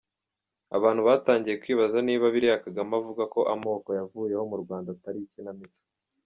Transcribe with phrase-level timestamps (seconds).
[0.77, 5.79] Abantu batangiye kwibaza niba biriya Kagame avuga ko amoko yavuyeho mu Rwanda atari ikinamico.